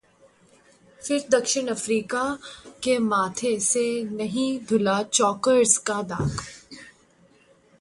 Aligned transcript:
फिर 1.01 1.25
दक्षिण 1.29 1.67
अफ्रीका 1.67 2.23
के 2.83 2.97
माथे 2.99 3.59
से 3.59 3.85
नहीं 4.03 4.49
धुला 4.69 5.01
'चोकर्स' 5.03 5.77
का 5.77 6.01
दाग 6.01 6.41